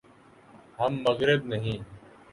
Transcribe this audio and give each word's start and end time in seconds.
ہم 0.79 0.93
مغرب 1.03 1.41
نہیں۔ 1.45 1.77